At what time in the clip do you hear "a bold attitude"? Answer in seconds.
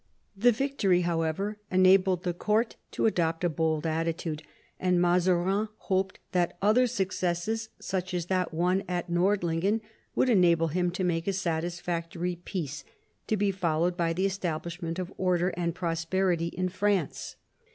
3.43-4.41